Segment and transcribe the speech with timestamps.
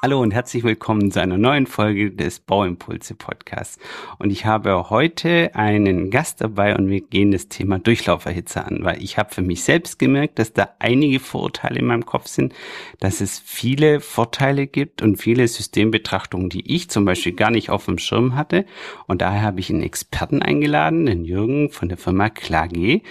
[0.00, 3.80] Hallo und herzlich willkommen zu einer neuen Folge des Bauimpulse Podcasts.
[4.20, 9.02] Und ich habe heute einen Gast dabei und wir gehen das Thema Durchlauferhitze an, weil
[9.02, 12.54] ich habe für mich selbst gemerkt, dass da einige Vorurteile in meinem Kopf sind,
[13.00, 17.86] dass es viele Vorteile gibt und viele Systembetrachtungen, die ich zum Beispiel gar nicht auf
[17.86, 18.66] dem Schirm hatte.
[19.08, 23.02] Und daher habe ich einen Experten eingeladen, den Jürgen von der Firma Klage.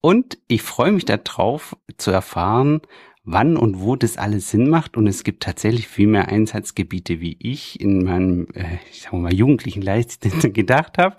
[0.00, 2.82] Und ich freue mich darauf zu erfahren,
[3.26, 4.96] wann und wo das alles Sinn macht.
[4.96, 9.34] Und es gibt tatsächlich viel mehr Einsatzgebiete, wie ich in meinem, äh, ich sag mal,
[9.34, 11.16] jugendlichen Leichtsinn gedacht habe.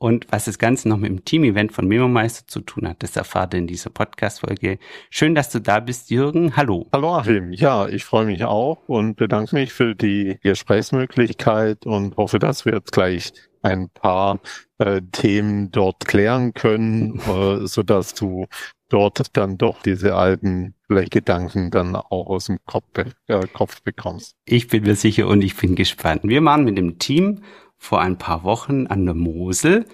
[0.00, 3.52] Und was das Ganze noch mit dem Team-Event von Memo-Meister zu tun hat, das erfahrt
[3.52, 4.78] ihr in dieser Podcast-Folge.
[5.10, 6.56] Schön, dass du da bist, Jürgen.
[6.56, 6.86] Hallo.
[6.92, 7.52] Hallo, Achim.
[7.52, 12.74] Ja, ich freue mich auch und bedanke mich für die Gesprächsmöglichkeit und hoffe, dass wir
[12.74, 14.38] jetzt gleich ein paar
[14.78, 18.46] äh, Themen dort klären können, äh, so dass du
[18.88, 22.86] dort dann doch diese alten vielleicht Gedanken dann auch aus dem Kopf,
[23.26, 24.34] äh, Kopf bekommst.
[24.44, 26.22] Ich bin mir sicher und ich bin gespannt.
[26.24, 27.42] Wir waren mit dem Team
[27.76, 29.86] vor ein paar Wochen an der Mosel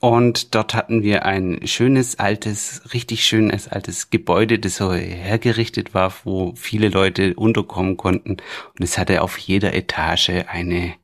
[0.00, 6.12] und dort hatten wir ein schönes altes, richtig schönes altes Gebäude, das so hergerichtet war,
[6.24, 10.94] wo viele Leute unterkommen konnten und es hatte auf jeder Etage eine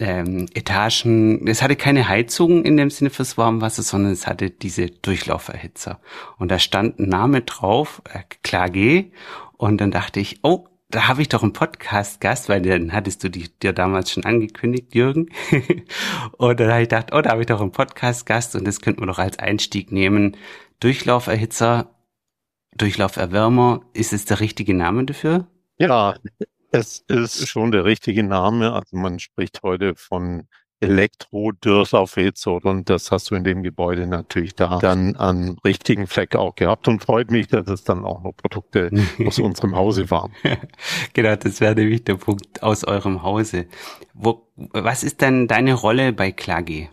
[0.00, 4.86] ähm, Etagen, es hatte keine Heizung in dem Sinne fürs Warmwasser, sondern es hatte diese
[4.86, 6.00] Durchlauferhitzer.
[6.38, 9.10] Und da stand ein Name drauf, äh, Klage.
[9.56, 13.30] Und dann dachte ich, oh, da habe ich doch einen Podcast-Gast, weil dann hattest du
[13.30, 15.28] dich dir damals schon angekündigt, Jürgen.
[16.38, 19.02] und dann habe ich gedacht, oh, da habe ich doch einen Podcast-Gast und das könnten
[19.02, 20.36] wir doch als Einstieg nehmen.
[20.80, 21.94] Durchlauferhitzer,
[22.76, 25.46] Durchlauferwärmer, ist es der richtige Name dafür?
[25.78, 26.16] Ja,
[26.72, 28.72] es ist schon der richtige Name.
[28.72, 30.46] Also man spricht heute von
[30.80, 36.54] Elektro-Durchlaufhitze und das hast du in dem Gebäude natürlich da dann an richtigen Fleck auch
[36.54, 38.90] gehabt und freut mich, dass es dann auch noch Produkte
[39.26, 40.32] aus unserem Hause waren.
[41.12, 43.66] genau, das wäre nämlich der Punkt aus eurem Hause.
[44.14, 46.88] Wo, was ist denn deine Rolle bei Klage?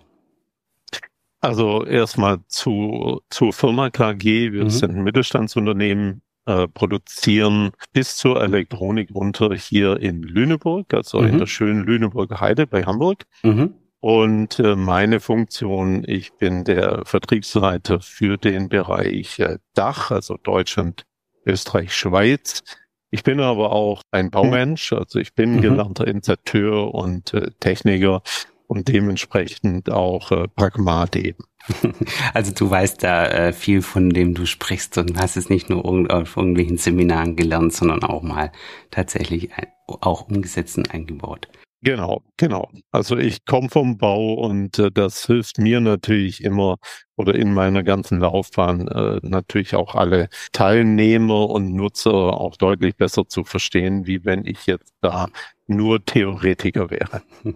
[1.39, 4.51] Also erstmal zu, zur Firma KG.
[4.51, 4.69] Wir mhm.
[4.69, 11.27] sind ein Mittelstandsunternehmen äh, produzieren bis zur Elektronik runter hier in Lüneburg, also mhm.
[11.27, 13.25] in der schönen Lüneburger Heide bei Hamburg.
[13.43, 13.73] Mhm.
[13.99, 21.03] Und äh, meine Funktion, ich bin der Vertriebsleiter für den Bereich äh, Dach, also Deutschland,
[21.45, 22.63] Österreich, Schweiz.
[23.09, 25.61] Ich bin aber auch ein Baumensch, also ich bin mhm.
[25.61, 28.21] gelernter Installateur und äh, Techniker
[28.67, 31.43] und dementsprechend auch äh, Pragmat eben.
[32.33, 35.85] Also du weißt da äh, viel von dem du sprichst und hast es nicht nur
[35.85, 38.51] auf irgendwelchen Seminaren gelernt, sondern auch mal
[38.91, 41.47] tatsächlich ein, auch umgesetzt und eingebaut.
[41.81, 42.69] Genau, genau.
[42.91, 46.77] Also ich komme vom Bau und äh, das hilft mir natürlich immer
[47.17, 53.27] oder in meiner ganzen Laufbahn äh, natürlich auch alle Teilnehmer und Nutzer auch deutlich besser
[53.27, 55.27] zu verstehen, wie wenn ich jetzt da
[55.65, 57.23] nur Theoretiker wäre.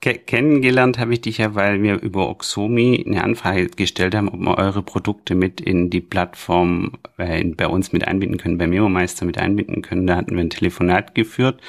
[0.00, 4.58] Kennengelernt habe ich dich ja, weil wir über Oxomi eine Anfrage gestellt haben, ob wir
[4.58, 9.38] eure Produkte mit in die Plattform äh, bei uns mit einbinden können, bei Memo-Meister mit
[9.38, 10.06] einbinden können.
[10.06, 11.60] Da hatten wir ein Telefonat geführt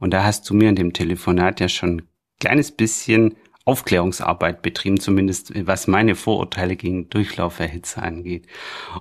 [0.00, 2.02] und da hast du mir in dem Telefonat ja schon ein
[2.40, 8.46] kleines bisschen Aufklärungsarbeit betrieben, zumindest was meine Vorurteile gegen Durchlauferhitze angeht.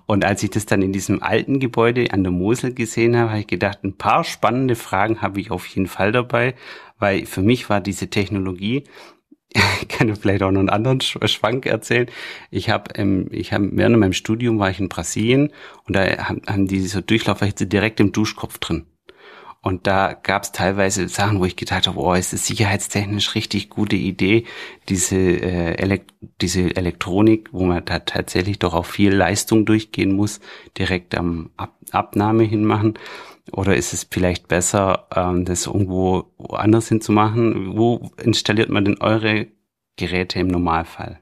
[0.05, 3.39] Und als ich das dann in diesem alten Gebäude an der Mosel gesehen habe, habe
[3.41, 6.55] ich gedacht, ein paar spannende Fragen habe ich auf jeden Fall dabei,
[6.99, 8.83] weil für mich war diese Technologie
[9.81, 12.07] ich kann vielleicht auch noch einen anderen Schwank erzählen.
[12.49, 15.51] Ich habe, ähm, ich habe während meinem Studium war ich in Brasilien
[15.85, 18.85] und da haben, haben die so Durchlauferhitze direkt im Duschkopf drin.
[19.63, 23.69] Und da gab es teilweise Sachen, wo ich gedacht habe, oh, ist das sicherheitstechnisch richtig
[23.69, 24.45] gute Idee,
[24.89, 30.39] diese, äh, Elekt diese Elektronik, wo man da tatsächlich doch auch viel Leistung durchgehen muss,
[30.77, 32.97] direkt am Ab Abnahme hinmachen.
[33.51, 37.77] Oder ist es vielleicht besser, ähm, das irgendwo anders hinzumachen?
[37.77, 39.47] Wo installiert man denn eure
[39.97, 41.19] Geräte im Normalfall?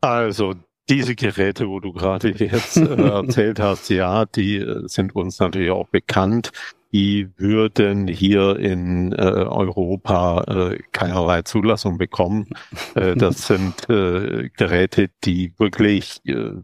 [0.00, 0.54] Also
[0.88, 5.70] diese Geräte, wo du gerade jetzt äh, erzählt hast, ja, die äh, sind uns natürlich
[5.70, 6.52] auch bekannt
[6.92, 12.46] die würden hier in äh, Europa äh, keinerlei Zulassung bekommen.
[12.94, 16.54] Äh, das sind äh, Geräte, die wirklich äh,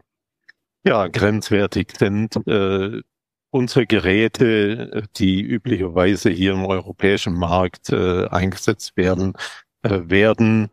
[0.84, 2.36] ja grenzwertig sind.
[2.48, 3.02] Äh,
[3.50, 9.34] unsere Geräte, die üblicherweise hier im europäischen Markt äh, eingesetzt werden,
[9.82, 10.70] äh, werden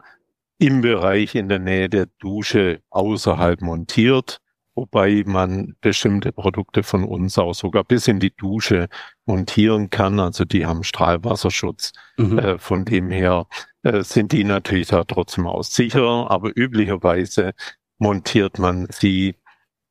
[0.57, 4.39] im Bereich in der Nähe der Dusche außerhalb montiert
[4.75, 8.87] wobei man bestimmte Produkte von uns auch sogar bis in die Dusche
[9.25, 10.19] montieren kann.
[10.19, 11.91] Also die haben Strahlwasserschutz.
[12.17, 12.39] Mhm.
[12.39, 13.47] Äh, von dem her
[13.83, 17.53] äh, sind die natürlich da trotzdem auch sicher, aber üblicherweise
[17.97, 19.35] montiert man sie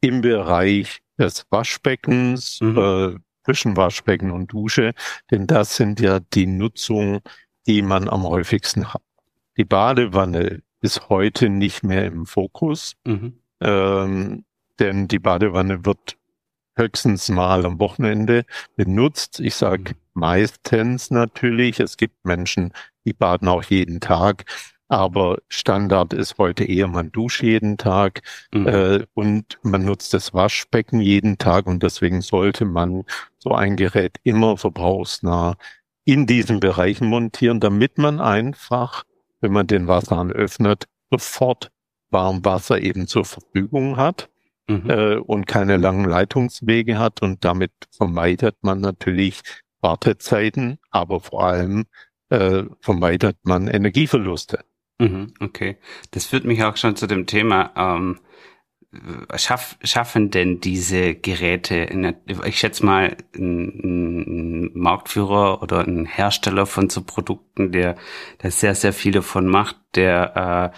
[0.01, 2.79] im Bereich des Waschbeckens, mhm.
[2.79, 4.95] äh, zwischen Waschbecken und Dusche,
[5.31, 7.21] denn das sind ja die Nutzungen,
[7.67, 9.03] die man am häufigsten hat.
[9.57, 13.41] Die Badewanne ist heute nicht mehr im Fokus, mhm.
[13.61, 14.45] ähm,
[14.79, 16.17] denn die Badewanne wird
[16.75, 18.45] höchstens mal am Wochenende
[18.77, 19.41] benutzt.
[19.41, 19.97] Ich sage mhm.
[20.15, 21.81] meistens natürlich.
[21.81, 22.73] Es gibt Menschen,
[23.05, 24.45] die baden auch jeden Tag.
[24.89, 28.21] Aber Standard ist heute eher, man duscht jeden Tag
[28.53, 28.67] mhm.
[28.69, 33.05] äh, und man nutzt das Waschbecken jeden Tag und deswegen sollte man
[33.39, 35.57] so ein Gerät immer verbrauchsnah
[36.05, 39.05] in diesen Bereichen montieren, damit man einfach,
[39.41, 41.71] wenn man den Wasserhahn öffnet, sofort
[42.11, 44.29] Warmwasser eben zur Verfügung hat
[44.69, 44.91] mhm.
[44.91, 49.43] äh, und keine langen Leitungswege hat und damit vermeidet man natürlich
[49.81, 51.85] Wartezeiten, aber vor allem
[52.31, 54.65] äh, vermeidet man Energieverluste.
[54.99, 55.79] Mhm, okay,
[56.13, 57.73] das führt mich auch schon zu dem Thema.
[57.77, 58.21] Ähm,
[59.37, 62.15] schaff, schaffen denn diese Geräte, in,
[62.45, 67.97] ich schätze mal, ein, ein, Marktführer oder ein Hersteller von so Produkten, der,
[68.43, 70.77] der sehr, sehr viel davon macht, der äh,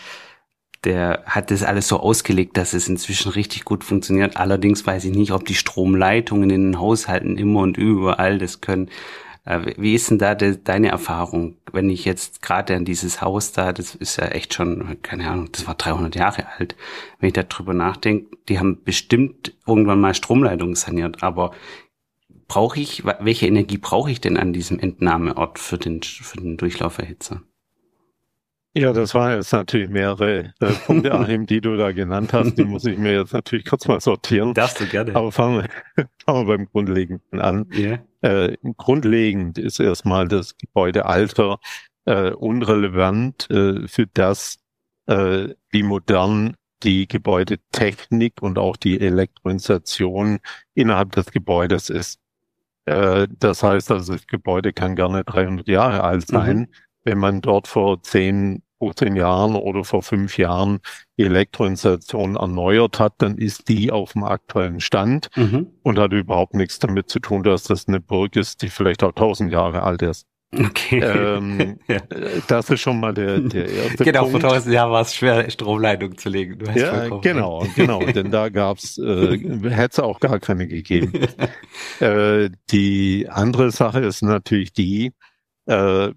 [0.84, 4.36] der hat das alles so ausgelegt, dass es inzwischen richtig gut funktioniert.
[4.36, 8.90] Allerdings weiß ich nicht, ob die Stromleitungen in den Haushalten immer und überall das können.
[9.44, 13.52] Äh, wie ist denn da de, deine Erfahrung, wenn ich jetzt gerade an dieses Haus
[13.52, 16.76] da, das ist ja echt schon, keine Ahnung, das war 300 Jahre alt,
[17.18, 21.52] wenn ich darüber nachdenke, die haben bestimmt irgendwann mal Stromleitungen saniert, aber
[22.48, 27.42] brauche ich, welche Energie brauche ich denn an diesem Entnahmeort für den, für den Durchlauferhitzer?
[28.76, 32.58] Ja, das war jetzt natürlich mehrere äh, Punkte, Achim, die du da genannt hast.
[32.58, 34.52] Die muss ich mir jetzt natürlich kurz mal sortieren.
[34.52, 35.14] Darfst du gerne.
[35.14, 37.66] Aber fangen wir, fangen wir beim Grundlegenden an.
[37.72, 38.00] Yeah.
[38.22, 41.60] Äh, grundlegend ist erstmal das Gebäudealter
[42.04, 44.58] äh, unrelevant äh, für das,
[45.06, 50.40] äh, wie modern die Gebäudetechnik und auch die Elektronisation
[50.74, 52.18] innerhalb des Gebäudes ist.
[52.86, 56.56] Äh, das heißt also, das Gebäude kann gerne 300 Jahre alt sein.
[56.56, 56.68] Mhm
[57.04, 60.80] wenn man dort vor 10, 15 Jahren oder vor fünf Jahren
[61.16, 65.68] die Elektroinstallation erneuert hat, dann ist die auf dem aktuellen Stand mhm.
[65.82, 69.10] und hat überhaupt nichts damit zu tun, dass das eine Burg ist, die vielleicht auch
[69.10, 70.26] 1000 Jahre alt ist.
[70.56, 71.00] Okay.
[71.00, 71.98] Ähm, ja.
[72.46, 74.42] Das ist schon mal der, der erste genau, Punkt.
[74.42, 76.58] vor 1000 Jahren war es schwer, Stromleitung zu legen.
[76.74, 81.12] Ja, genau, genau, denn da gab's, äh, hätte es auch gar keine gegeben.
[82.00, 85.12] äh, die andere Sache ist natürlich die,
[85.66, 86.10] äh,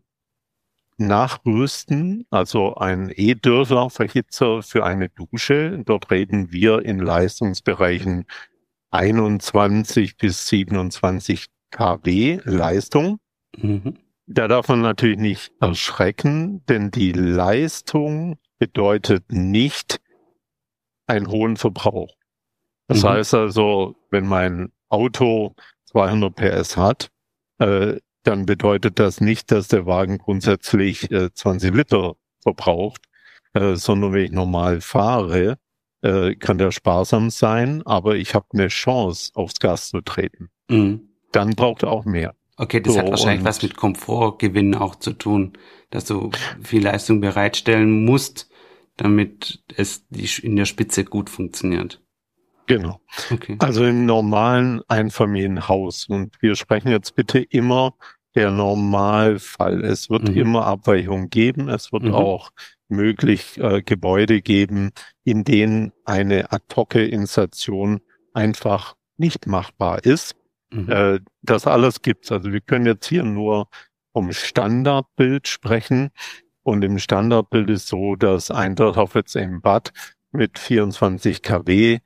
[0.97, 5.81] nachrüsten, also ein E-Durchlauferhitzer für eine Dusche.
[5.85, 8.25] Dort reden wir in Leistungsbereichen
[8.91, 13.19] 21 bis 27 kW Leistung.
[13.57, 13.97] Mhm.
[14.25, 20.01] Da darf man natürlich nicht erschrecken, denn die Leistung bedeutet nicht
[21.05, 22.13] einen hohen Verbrauch.
[22.87, 23.09] Das mhm.
[23.09, 25.55] heißt also, wenn mein Auto
[25.85, 27.09] 200 PS hat,
[27.59, 33.01] äh, dann bedeutet das nicht, dass der Wagen grundsätzlich äh, 20 Liter verbraucht,
[33.53, 35.57] äh, sondern wenn ich normal fahre,
[36.01, 40.49] äh, kann der sparsam sein, aber ich habe eine Chance, aufs Gas zu treten.
[40.69, 41.09] Mhm.
[41.31, 42.33] Dann braucht er auch mehr.
[42.57, 45.53] Okay, das so, hat wahrscheinlich was mit Komfortgewinn auch zu tun,
[45.91, 46.31] dass du
[46.61, 48.49] viel Leistung bereitstellen musst,
[48.97, 52.01] damit es in der Spitze gut funktioniert.
[52.67, 53.01] Genau.
[53.31, 53.55] Okay.
[53.59, 56.07] Also im normalen Einfamilienhaus.
[56.07, 57.95] Und wir sprechen jetzt bitte immer
[58.35, 59.83] der Normalfall.
[59.83, 60.37] Es wird mhm.
[60.37, 61.69] immer Abweichungen geben.
[61.69, 62.13] Es wird mhm.
[62.13, 62.51] auch
[62.89, 64.91] möglich äh, Gebäude geben,
[65.23, 68.01] in denen eine Ad-Hoc-Installation
[68.33, 70.35] einfach nicht machbar ist.
[70.71, 70.89] Mhm.
[70.89, 72.31] Äh, das alles gibt's.
[72.31, 73.69] Also wir können jetzt hier nur
[74.13, 76.09] vom Standardbild sprechen.
[76.63, 79.93] Und im Standardbild ist so, dass ein Dörrhoff jetzt im Bad
[80.31, 81.99] mit 24 kW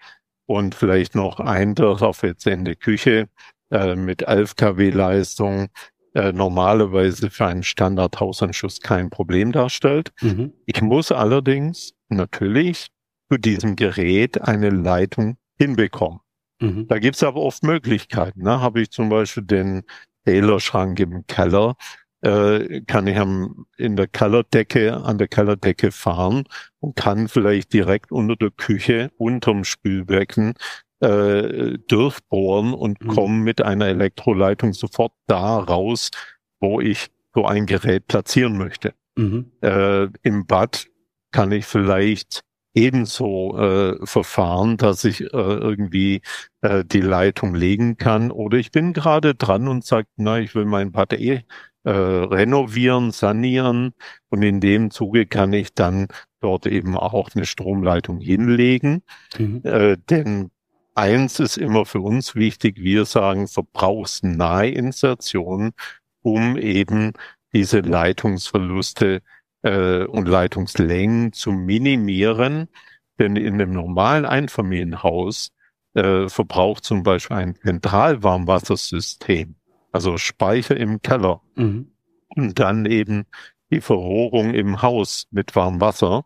[0.51, 3.29] und vielleicht noch ein Dörrhoff jetzt in der Küche
[3.72, 5.70] äh, mit 11 kW Leistung
[6.13, 10.12] äh, normalerweise für einen Standardhausanschluss kein Problem darstellt.
[10.22, 10.53] Mhm.
[10.65, 12.88] Ich muss allerdings natürlich
[13.29, 16.20] zu diesem Gerät eine Leitung hinbekommen.
[16.60, 16.88] Mhm.
[16.88, 18.43] Da gibt's aber oft Möglichkeiten.
[18.43, 18.60] Ne?
[18.60, 19.84] Habe ich zum Beispiel den
[20.25, 21.75] Zählerschrank im Keller,
[22.22, 26.44] äh, kann ich am, in der Kellerdecke, an der Kellerdecke fahren
[26.80, 30.54] und kann vielleicht direkt unter der Küche, unterm Spülbecken
[31.00, 33.08] äh, durchbohren und mhm.
[33.08, 36.12] komme mit einer Elektroleitung sofort da raus,
[36.60, 38.94] wo ich so ein Gerät platzieren möchte.
[39.16, 39.51] Mhm.
[39.62, 40.88] Äh, Im Bad
[41.32, 42.42] kann ich vielleicht
[42.74, 46.22] ebenso äh, verfahren, dass ich äh, irgendwie
[46.62, 48.32] äh, die Leitung legen kann.
[48.32, 51.44] Oder ich bin gerade dran und sage, na, ich will mein Bad eh
[51.83, 53.93] äh, renovieren, sanieren
[54.29, 56.07] und in dem Zuge kann ich dann
[56.39, 59.03] dort eben auch eine Stromleitung hinlegen.
[59.38, 59.61] Mhm.
[59.63, 60.51] Äh, denn
[60.95, 65.71] eins ist immer für uns wichtig, wir sagen verbrauchsnahe Installationen,
[66.21, 67.13] um eben
[67.53, 69.21] diese Leitungsverluste
[69.63, 72.67] äh, und Leitungslängen zu minimieren.
[73.19, 75.51] Denn in einem normalen Einfamilienhaus
[75.93, 79.55] äh, verbraucht zum Beispiel ein Zentralwarmwassersystem,
[79.91, 81.91] also Speicher im Keller mhm.
[82.36, 83.25] und dann eben
[83.71, 86.25] die Verrohrung im Haus mit Warmwasser,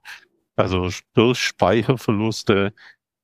[0.55, 2.73] also durch Speicherverluste,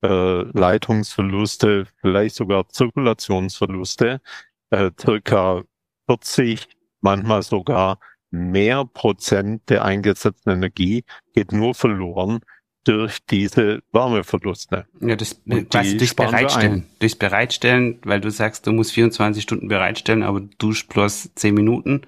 [0.04, 4.22] äh, Leitungsverluste, vielleicht sogar Zirkulationsverluste,
[4.70, 5.64] äh, circa
[6.08, 6.68] 40,
[7.02, 8.00] manchmal sogar
[8.32, 12.40] mehr Prozent der eingesetzten Energie geht nur verloren
[12.84, 14.86] durch diese Wärmeverluste.
[15.00, 16.88] Ja, das quasi durchs Bereitstellen.
[17.00, 21.54] Durchs Bereitstellen, weil du sagst, du musst 24 Stunden bereitstellen, aber du duschst bloß 10
[21.54, 22.02] Minuten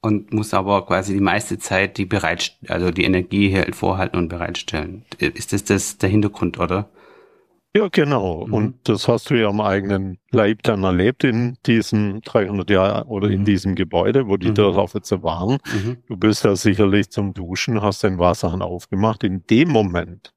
[0.00, 4.28] und musst aber quasi die meiste Zeit die bereit, also die Energie halt vorhalten und
[4.28, 5.04] bereitstellen.
[5.18, 6.88] Ist das, das der Hintergrund, oder?
[7.76, 8.46] Ja, genau.
[8.46, 8.54] Mhm.
[8.54, 13.28] Und das hast du ja am eigenen Leib dann erlebt in diesen 300 Jahren oder
[13.28, 13.44] in mhm.
[13.44, 14.54] diesem Gebäude, wo die mhm.
[14.54, 15.58] Dörrlaufwitze waren.
[15.72, 15.98] Mhm.
[16.06, 19.22] Du bist ja sicherlich zum Duschen, hast den Wasserhahn aufgemacht.
[19.22, 20.32] In dem Moment,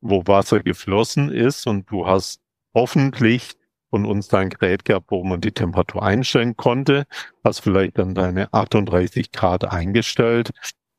[0.00, 2.40] wo Wasser geflossen ist und du hast
[2.74, 3.52] hoffentlich
[3.88, 7.06] von uns dein Gerät gehabt, wo man die Temperatur einstellen konnte,
[7.42, 10.50] hast vielleicht dann deine 38 Grad eingestellt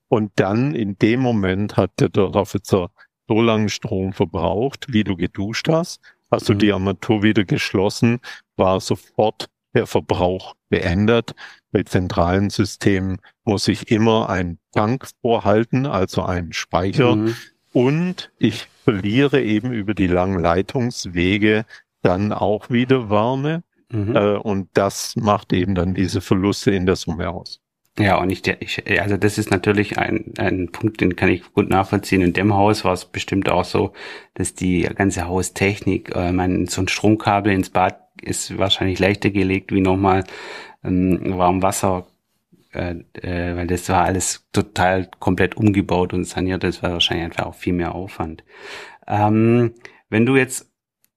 [0.08, 2.90] und dann in dem Moment hat der Dörrlaufwitzer
[3.28, 6.02] so lange Strom verbraucht, wie du geduscht hast.
[6.32, 6.60] Hast du mhm.
[6.60, 8.20] die Armatur wieder geschlossen,
[8.56, 11.36] war sofort der Verbrauch beendet.
[11.72, 17.16] Bei zentralen Systemen muss ich immer einen Tank vorhalten, also einen Speicher.
[17.16, 17.36] Mhm.
[17.74, 21.66] Und ich verliere eben über die langen Leitungswege
[22.02, 23.64] dann auch wieder Wärme.
[23.90, 24.16] Mhm.
[24.16, 27.60] Äh, und das macht eben dann diese Verluste in der Summe aus.
[27.98, 31.70] Ja, und ich, ich, also das ist natürlich ein, ein Punkt, den kann ich gut
[31.70, 32.22] nachvollziehen.
[32.22, 33.94] In dem Haus war es bestimmt auch so,
[34.34, 39.72] dass die ganze Haustechnik, äh, mein, so ein Stromkabel ins Bad ist wahrscheinlich leichter gelegt
[39.72, 40.26] wie nochmal
[40.84, 42.06] ähm, warm Wasser,
[42.74, 46.64] äh, äh, weil das war alles total komplett umgebaut und saniert.
[46.64, 48.44] Das war wahrscheinlich einfach auch viel mehr Aufwand.
[49.08, 49.74] Ähm,
[50.10, 50.70] wenn du jetzt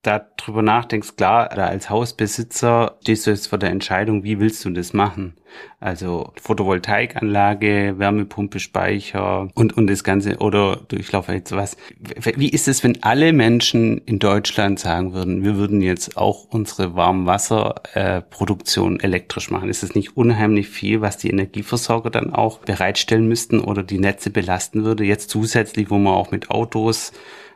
[0.09, 4.93] darüber nachdenkst, klar, als Hausbesitzer stehst du jetzt vor der Entscheidung, wie willst du das
[4.93, 5.35] machen?
[5.81, 11.77] Also Photovoltaikanlage, Wärmepumpe, Speicher und, und das Ganze oder Durchlauf jetzt was.
[11.99, 16.95] Wie ist es, wenn alle Menschen in Deutschland sagen würden, wir würden jetzt auch unsere
[16.95, 19.69] Warmwasserproduktion äh, elektrisch machen?
[19.69, 24.31] Ist es nicht unheimlich viel, was die Energieversorger dann auch bereitstellen müssten oder die Netze
[24.31, 25.05] belasten würde?
[25.05, 27.13] Jetzt zusätzlich, wo man auch mit Autos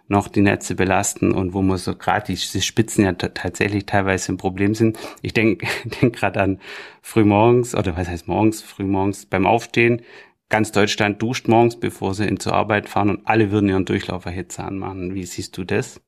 [0.08, 4.36] noch die Netze belasten und wo man so gerade diese Spitzen ja tatsächlich teilweise ein
[4.36, 4.98] Problem sind.
[5.22, 5.66] Ich denke
[6.00, 6.60] denk gerade an
[7.00, 10.02] frühmorgens oder was heißt morgens, frühmorgens beim Aufstehen.
[10.48, 14.62] Ganz Deutschland duscht morgens, bevor sie in zur Arbeit fahren und alle würden ihren Durchlauferhitze
[14.62, 15.14] anmachen.
[15.14, 16.00] Wie siehst du das?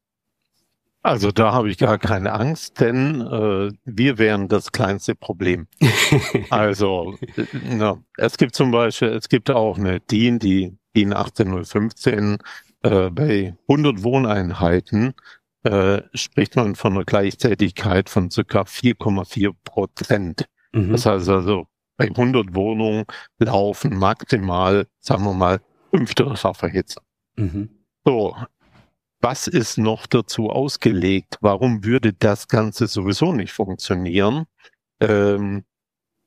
[1.05, 5.67] Also da habe ich gar keine Angst, denn äh, wir wären das kleinste Problem.
[6.51, 7.19] also
[7.53, 12.39] na, es gibt zum Beispiel, es gibt auch eine DIN, die DIN 18015
[12.85, 15.14] äh, bei 100 Wohneinheiten
[15.62, 20.45] äh, spricht man von einer Gleichzeitigkeit von circa 4,4 Prozent.
[20.73, 20.93] Mhm.
[20.93, 23.05] Das heißt also, bei 100 Wohnungen
[23.38, 25.61] laufen maximal, sagen wir mal,
[25.91, 27.00] fünf Dörferverhitzer.
[27.37, 27.71] Mhm.
[28.05, 28.37] So,
[29.21, 31.38] was ist noch dazu ausgelegt?
[31.41, 34.45] Warum würde das Ganze sowieso nicht funktionieren?
[35.00, 35.64] Ähm,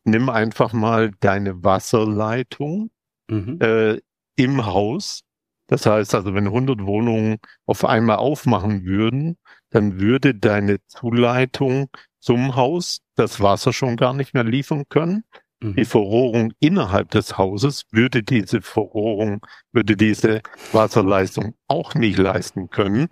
[0.03, 2.89] nimm einfach mal deine Wasserleitung
[3.29, 3.59] mhm.
[3.61, 3.99] äh,
[4.35, 5.26] im Haus
[5.67, 9.37] das heißt also, wenn 100 Wohnungen auf einmal aufmachen würden,
[9.69, 15.23] dann würde deine Zuleitung zum Haus das Wasser schon gar nicht mehr liefern können.
[15.61, 15.75] Mhm.
[15.75, 23.07] Die Verrohrung innerhalb des Hauses würde diese Verrohrung, würde diese Wasserleistung auch nicht leisten können.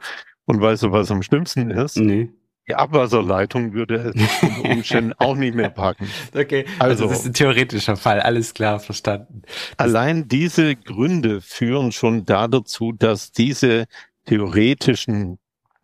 [0.45, 1.97] Und weißt du, was am schlimmsten ist?
[1.97, 2.29] Nee.
[2.67, 6.07] Die Abwasserleitung würde es unter Umständen auch nicht mehr packen.
[6.33, 9.43] Okay, also, also das ist ein theoretischer Fall, alles klar verstanden.
[9.77, 13.85] Allein diese Gründe führen schon da dazu, dass diese
[14.25, 15.37] theoretischen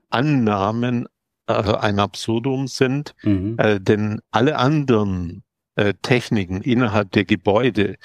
[0.09, 1.07] Annahmen
[1.47, 3.57] äh, ein Absurdum sind, mhm.
[3.59, 5.43] äh, denn alle anderen
[5.75, 7.97] äh, Techniken innerhalb der Gebäude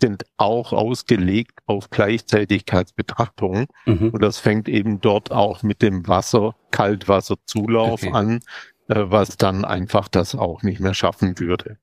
[0.00, 3.66] sind auch ausgelegt auf Gleichzeitigkeitsbetrachtungen.
[3.86, 4.10] Mhm.
[4.10, 8.12] Und das fängt eben dort auch mit dem Wasser, Kaltwasserzulauf okay.
[8.12, 8.40] an,
[8.88, 11.78] äh, was dann einfach das auch nicht mehr schaffen würde.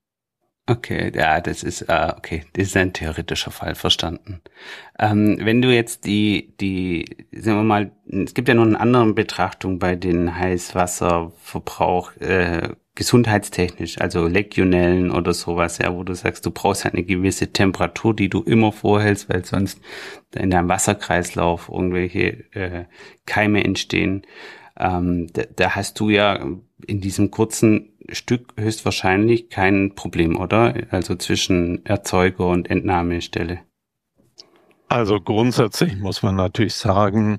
[0.68, 4.40] Okay, ja, das ist äh, okay, das ist ein theoretischer Fall, verstanden.
[4.98, 9.12] Ähm, wenn du jetzt die, die, sagen wir mal, es gibt ja noch eine andere
[9.12, 16.50] Betrachtung bei den Heißwasserverbrauch äh, gesundheitstechnisch, also Legionellen oder sowas, ja, wo du sagst, du
[16.50, 19.80] brauchst halt eine gewisse Temperatur, die du immer vorhältst, weil sonst
[20.34, 22.86] in deinem Wasserkreislauf irgendwelche äh,
[23.26, 24.22] Keime entstehen.
[24.78, 26.44] Ähm, da, da hast du ja
[26.86, 30.74] in diesem kurzen Stück höchstwahrscheinlich kein Problem, oder?
[30.90, 33.60] Also zwischen Erzeuger und Entnahmestelle.
[34.88, 37.38] Also grundsätzlich muss man natürlich sagen,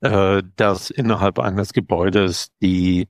[0.00, 3.08] äh, dass innerhalb eines Gebäudes die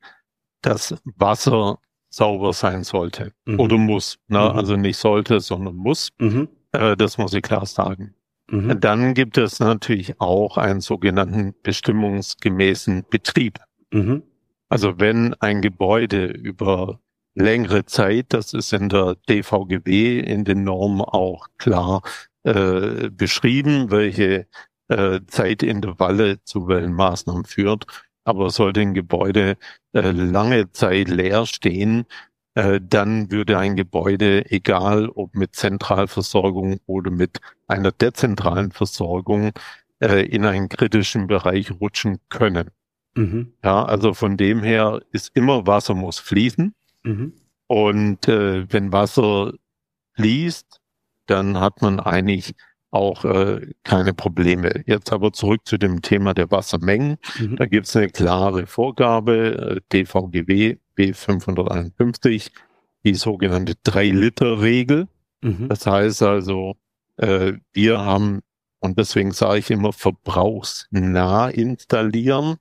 [0.63, 3.61] das Wasser sauber sein sollte mhm.
[3.61, 4.19] oder muss.
[4.29, 4.39] Ne?
[4.39, 4.59] Mhm.
[4.59, 6.11] Also nicht sollte, sondern muss.
[6.19, 6.49] Mhm.
[6.73, 8.15] Äh, das muss ich klar sagen.
[8.51, 8.81] Mhm.
[8.81, 13.59] Dann gibt es natürlich auch einen sogenannten bestimmungsgemäßen Betrieb.
[13.93, 14.23] Mhm.
[14.69, 17.01] Also wenn ein Gebäude über
[17.35, 22.03] längere Zeit, das ist in der DVGB in den Normen auch klar
[22.43, 24.47] äh, beschrieben, welche
[24.89, 27.87] äh, Zeitintervalle zu welchen Maßnahmen führt.
[28.25, 29.57] Aber sollte ein Gebäude
[29.93, 32.07] äh, lange Zeit leer stehen,
[32.55, 39.53] äh, dann würde ein Gebäude, egal ob mit Zentralversorgung oder mit einer dezentralen Versorgung,
[40.01, 42.71] äh, in einen kritischen Bereich rutschen können.
[43.15, 43.53] Mhm.
[43.63, 46.75] Ja, also von dem her ist immer Wasser muss fließen.
[47.05, 47.33] Mhm.
[47.67, 49.53] Und äh, wenn Wasser
[50.17, 50.81] fließt,
[51.27, 52.55] dann hat man eigentlich
[52.91, 54.83] auch äh, keine Probleme.
[54.87, 57.19] Jetzt aber zurück zu dem Thema der Wassermengen.
[57.39, 57.57] Mhm.
[57.57, 62.51] Da gibt es eine klare Vorgabe, äh, DVGW B551,
[63.05, 65.09] die sogenannte 3-Liter-Regel.
[65.41, 65.69] Mhm.
[65.69, 66.77] Das heißt also,
[67.17, 68.41] äh, wir haben,
[68.81, 72.57] und deswegen sage ich immer, verbrauchsnah installieren,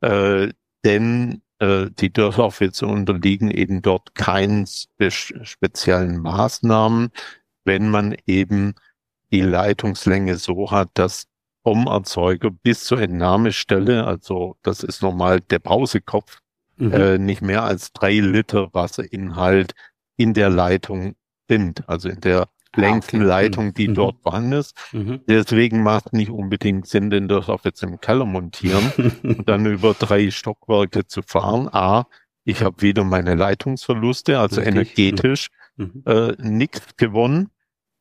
[0.00, 0.48] äh,
[0.84, 7.10] denn äh, die Dörflaufwitze unterliegen eben dort keinen spe speziellen Maßnahmen,
[7.64, 8.74] wenn man eben
[9.32, 11.26] die Leitungslänge so hat, dass
[11.62, 16.40] vom Erzeuger bis zur Entnahmestelle, also das ist normal der Brausekopf,
[16.76, 16.92] mhm.
[16.92, 19.74] äh, nicht mehr als drei Liter Wasserinhalt
[20.16, 21.16] in der Leitung
[21.48, 23.28] sind, also in der längsten ah, okay.
[23.28, 23.94] Leitung, die mhm.
[23.94, 24.76] dort vorhanden ist.
[24.92, 25.20] Mhm.
[25.28, 28.92] Deswegen macht nicht unbedingt Sinn, den das auch jetzt im Keller montieren
[29.22, 31.68] und dann über drei Stockwerke zu fahren.
[31.72, 32.06] A,
[32.44, 34.74] ich habe wieder meine Leitungsverluste, also Richtig.
[34.74, 36.02] energetisch mhm.
[36.06, 37.50] äh, nichts gewonnen.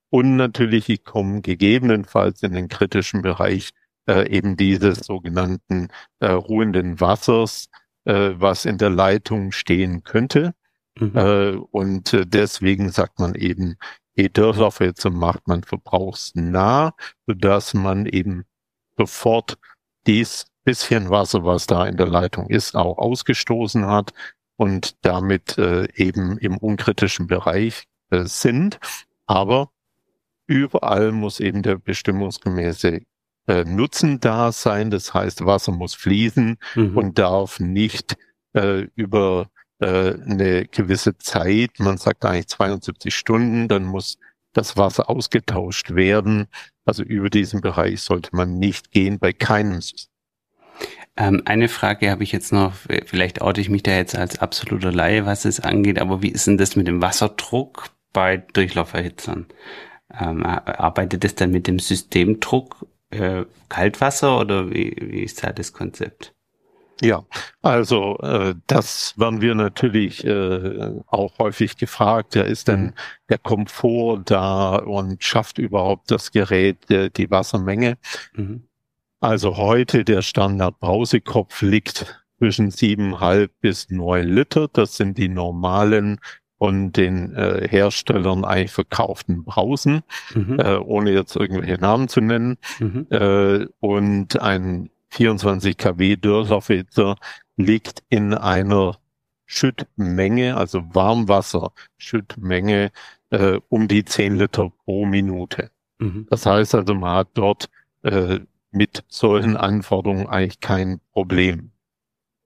[0.09, 3.71] Und natürlich, ich komme gegebenenfalls in den kritischen Bereich
[4.07, 5.89] äh, eben dieses sogenannten
[6.19, 7.69] äh, ruhenden Wassers,
[8.05, 10.53] äh, was in der Leitung stehen könnte.
[10.97, 11.11] Mhm.
[11.15, 13.77] Äh, und äh, deswegen sagt man eben,
[14.15, 16.93] E-Dörrlaufwälze macht man verbrauchsnah,
[17.27, 18.45] sodass man eben
[18.97, 19.57] sofort
[20.07, 24.13] dies bisschen Wasser, was da in der Leitung ist, auch ausgestoßen hat
[24.57, 28.79] und damit äh, eben im unkritischen Bereich äh, sind.
[29.27, 29.71] Aber
[30.47, 33.01] überall muss eben der bestimmungsgemäße
[33.47, 34.91] äh, Nutzen da sein.
[34.91, 36.97] Das heißt, Wasser muss fließen mhm.
[36.97, 38.17] und darf nicht
[38.53, 44.17] äh, über äh, eine gewisse Zeit, man sagt eigentlich 72 Stunden, dann muss
[44.53, 46.47] das Wasser ausgetauscht werden.
[46.85, 50.11] Also über diesen Bereich sollte man nicht gehen bei keinem System.
[51.17, 52.73] Ähm, eine Frage habe ich jetzt noch,
[53.05, 56.47] vielleicht oute ich mich da jetzt als absoluter Laie, was es angeht, aber wie ist
[56.47, 59.45] denn das mit dem Wasserdruck bei Durchlauferhitzern?
[60.13, 65.73] Ähm, arbeitet das dann mit dem Systemdruck äh, Kaltwasser oder wie, wie ist da das
[65.73, 66.35] Konzept?
[67.01, 67.25] Ja,
[67.61, 72.35] also äh, das werden wir natürlich äh, auch häufig gefragt.
[72.35, 72.93] Ja, ist denn mhm.
[73.29, 77.97] der Komfort da und schafft überhaupt das Gerät äh, die Wassermenge?
[78.33, 78.67] Mhm.
[79.19, 84.69] Also heute der Standard Brausekopf liegt zwischen siebeneinhalb bis neun Liter.
[84.71, 86.19] Das sind die normalen
[86.57, 90.59] von den äh, Herstellern eigentlich verkauften Brausen, mhm.
[90.59, 92.57] äh, ohne jetzt irgendwelche Namen zu nennen.
[92.79, 93.07] Mhm.
[93.09, 97.17] Äh, und ein 24 kW Dörrlaufwitzer
[97.57, 98.97] liegt in einer
[99.45, 102.91] Schüttmenge, also Warmwasser-Schüttmenge
[103.29, 105.71] äh, um die 10 Liter pro Minute.
[105.99, 106.27] Mhm.
[106.29, 107.69] Das heißt also, man hat dort
[108.03, 108.39] äh,
[108.71, 111.71] mit solchen Anforderungen eigentlich kein Problem.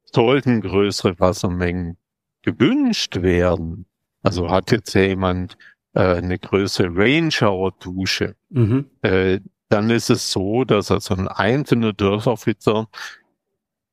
[0.04, 1.98] Sollten größere Wassermengen
[2.42, 3.86] gewünscht werden,
[4.24, 5.58] also hat jetzt jemand
[5.94, 8.90] äh, eine größere Rain-Shower-Dusche, mhm.
[9.02, 12.88] äh, dann ist es so, dass also ein einzelner Dörferfitzer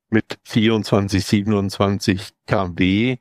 [0.08, 3.18] mit 24, 27 kW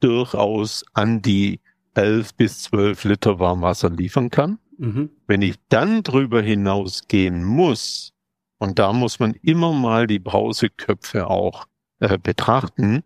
[0.00, 1.60] durchaus an die
[1.94, 4.58] 11 bis 12 Liter Warmwasser liefern kann.
[4.78, 5.10] Mhm.
[5.26, 8.12] Wenn ich dann drüber hinausgehen muss,
[8.58, 11.66] und da muss man immer mal die Brauseköpfe auch
[12.00, 13.02] äh, betrachten,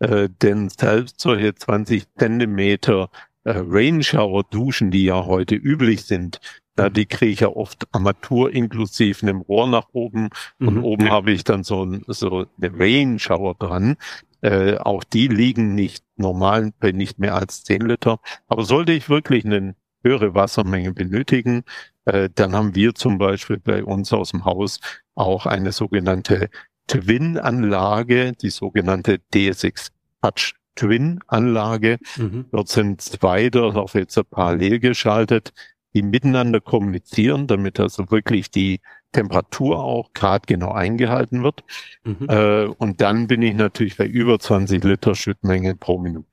[0.00, 3.10] äh, denn selbst solche 20 Zentimeter
[3.44, 6.40] äh, Rainshower Duschen, die ja heute üblich sind,
[6.78, 10.28] ja, die kriege ich ja oft Armatur inklusive einem Rohr nach oben
[10.60, 10.84] und mhm.
[10.84, 13.96] oben habe ich dann so, ein, so eine Rain dran.
[14.40, 18.20] Äh, auch die liegen nicht normal bei nicht mehr als 10 Liter.
[18.46, 21.64] Aber sollte ich wirklich eine höhere Wassermenge benötigen,
[22.04, 24.80] äh, dann haben wir zum Beispiel bei uns aus dem Haus
[25.16, 26.48] auch eine sogenannte
[26.88, 31.98] Twin-Anlage, die sogenannte DSX Touch Twin-Anlage.
[32.16, 32.46] Mhm.
[32.50, 35.52] Dort sind zwei Dörrlaufwälzer parallel geschaltet,
[35.94, 38.80] die miteinander kommunizieren, damit also wirklich die
[39.12, 41.64] Temperatur auch gradgenau eingehalten wird.
[42.04, 42.26] Mhm.
[42.28, 46.26] Äh, und dann bin ich natürlich bei über 20 Liter Schüttmenge pro Minute.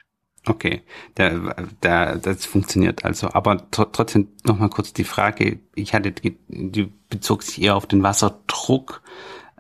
[0.48, 0.84] Okay,
[1.16, 3.30] da, da, das funktioniert also.
[3.32, 9.02] Aber trotzdem nochmal kurz die Frage, ich hatte, die bezog sich eher auf den Wasserdruck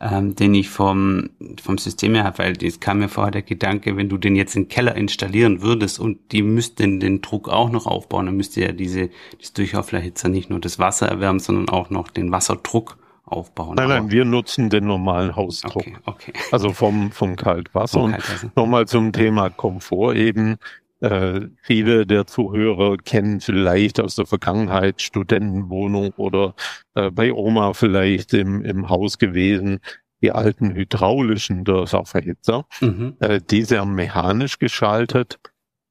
[0.06, 1.30] ähm, den ich vom,
[1.62, 4.56] vom System her habe, weil es kam mir vorher der Gedanke, wenn du den jetzt
[4.56, 8.72] im Keller installieren würdest und die müssten den Druck auch noch aufbauen, dann müsste ja
[8.72, 13.76] diese, das Durchlauflerhitzer nicht nur das Wasser erwärmen, sondern auch noch den Wasserdruck aufbauen.
[13.76, 15.88] Nein, nein, wir nutzen den normalen Hausdruck.
[15.88, 16.34] Okay, okay.
[16.52, 18.00] Also vom, vom Kaltwasser.
[18.00, 18.46] Vom Kaltwasser.
[18.46, 20.58] Und nochmal zum Thema Komfort eben.
[21.02, 26.56] Äh, viele der Zuhörer kennen vielleicht aus der Vergangenheit Studentenwohnung oder
[26.94, 29.80] äh, bei Oma vielleicht im, im Haus gewesen,
[30.22, 32.66] die alten hydraulischen Dörserverhitzer.
[32.80, 33.18] Mhm.
[33.20, 35.40] Äh, diese haben mechanisch geschaltet.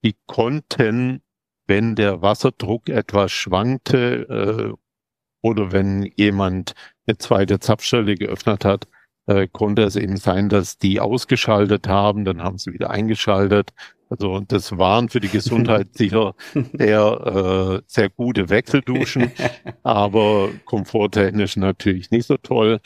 [0.03, 1.23] Die konnten,
[1.67, 4.75] wenn der Wasserdruck etwas schwankte äh,
[5.43, 6.75] oder wenn jemand
[7.07, 8.87] eine zweite Zapfstelle geöffnet hat,
[9.27, 13.73] äh, konnte es eben sein, dass die ausgeschaltet haben, dann haben sie wieder eingeschaltet
[14.11, 16.35] also das waren für die Gesundheit sicher
[16.73, 19.33] sehr, äh, sehr gute Wechselduschen,
[19.83, 22.81] aber komforttechnisch natürlich nicht so toll.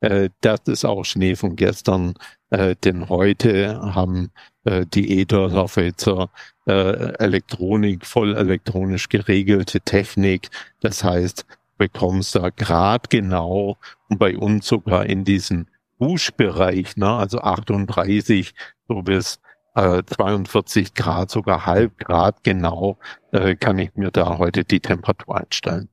[0.00, 2.14] Äh, das ist auch Schnee von gestern,
[2.50, 4.32] äh, denn heute haben
[4.64, 6.30] äh, die E-Dörrerfilzer
[6.66, 10.50] äh, Elektronik, voll elektronisch geregelte Technik.
[10.80, 11.46] Das heißt,
[11.78, 13.76] bekommst da grad genau
[14.08, 15.66] und bei uns sogar in diesem
[16.02, 18.54] Duschbereich, ne, also 38
[18.88, 19.38] so bis
[19.76, 22.98] äh, 42 Grad, sogar halb Grad genau,
[23.30, 25.88] äh, kann ich mir da heute die Temperatur einstellen.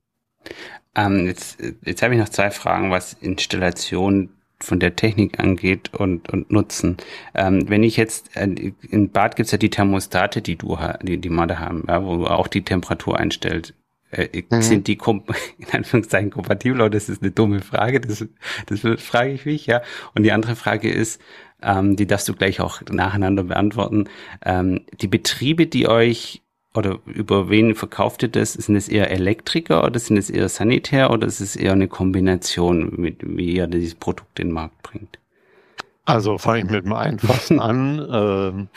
[0.96, 6.28] Ähm, jetzt jetzt habe ich noch zwei Fragen, was Installation von der Technik angeht und,
[6.28, 6.96] und Nutzen.
[7.34, 11.30] Ähm, wenn ich jetzt, äh, im Bad gibt's ja die Thermostate, die du die, die
[11.30, 13.74] Made haben, ja, wo du auch die Temperatur einstellt.
[14.10, 14.62] Äh, mhm.
[14.62, 14.98] Sind die
[15.58, 18.00] in Anführungszeichen kompatibel oder das ist eine dumme Frage?
[18.00, 18.24] Das,
[18.66, 19.82] das frage ich mich, ja.
[20.14, 21.20] Und die andere Frage ist,
[21.62, 24.08] ähm, die darfst du gleich auch nacheinander beantworten.
[24.44, 26.42] Ähm, die Betriebe, die euch
[26.74, 28.52] oder über wen verkauft ihr das?
[28.52, 32.92] Sind es eher Elektriker oder sind es eher Sanitär oder ist es eher eine Kombination,
[32.96, 35.18] mit wie ihr dieses Produkt in den Markt bringt?
[36.04, 38.08] Also fange ich mit dem Einfachsten an.
[38.12, 38.68] Ähm,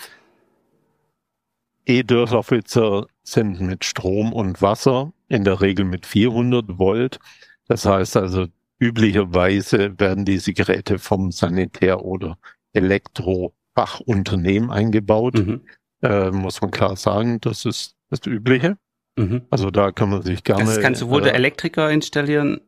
[1.85, 7.19] E-Dörferflitzer sind mit Strom und Wasser, in der Regel mit 400 Volt.
[7.67, 8.47] Das heißt also,
[8.79, 12.37] üblicherweise werden diese Geräte vom Sanitär oder
[12.73, 15.35] Elektrofachunternehmen eingebaut.
[15.35, 15.61] Mhm.
[16.01, 18.77] Äh, muss man klar sagen, das ist das Übliche.
[19.15, 19.43] Mhm.
[19.49, 20.65] Also da kann man sich gerne.
[20.65, 22.59] Das kann sowohl äh, der Elektriker installieren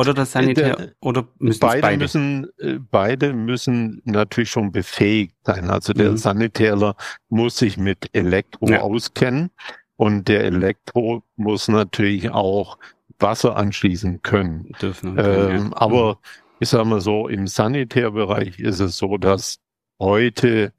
[0.00, 5.36] oder das Sanitär der, oder müssen beide, beide müssen äh, beide müssen natürlich schon befähigt
[5.44, 5.70] sein.
[5.70, 6.16] Also der mhm.
[6.16, 6.96] Sanitärler
[7.28, 8.80] muss sich mit Elektro ja.
[8.80, 9.50] auskennen
[9.96, 12.78] und der Elektro muss natürlich auch
[13.18, 14.72] Wasser anschließen können.
[14.80, 15.76] Dürfen können ähm, ja.
[15.76, 16.18] Aber mhm
[16.60, 19.58] ich sage mal so, im Sanitärbereich ist es so, dass
[19.98, 20.72] heute,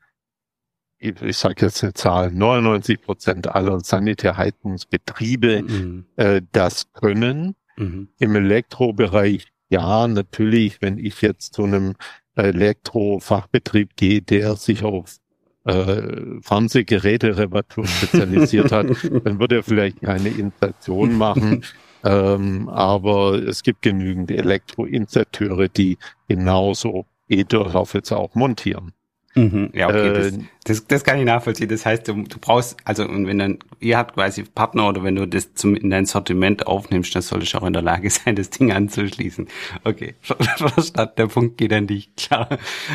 [0.99, 6.05] ich sage jetzt eine Zahl, 99 Prozent aller Sanitärheizungsbetriebe mhm.
[6.15, 7.55] äh, das können.
[7.81, 8.09] Mhm.
[8.19, 11.95] Im Elektrobereich ja, natürlich, wenn ich jetzt zu einem
[12.35, 15.15] Elektrofachbetrieb gehe, der sich auf
[15.63, 18.87] äh, Fernsehgeräte-Reparatur spezialisiert hat,
[19.23, 21.63] dann wird er vielleicht keine Installation machen.
[22.03, 28.91] Ähm, aber es gibt genügend Elektroinstallateure, die genauso E-Dörrlaufwitze auch montieren.
[29.33, 31.69] Mhm, ja, okay, äh, das, das, das kann ich nachvollziehen.
[31.69, 35.15] Das heißt, du, du brauchst, also und wenn dann, ihr habt quasi Partner oder wenn
[35.15, 38.35] du das zum in dein Sortiment aufnimmst, dann solltest du auch in der Lage sein,
[38.35, 39.47] das Ding anzuschließen.
[39.83, 42.49] Okay, verstanden, der Punkt geht an dich, klar.